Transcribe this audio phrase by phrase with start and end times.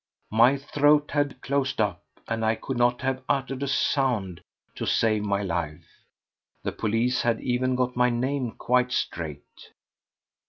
[0.31, 4.41] My throat had closed up, and I could not have uttered a sound
[4.73, 5.85] to save my life.
[6.63, 9.69] The police had even got my name quite straight!